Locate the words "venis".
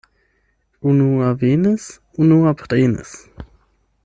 1.43-1.85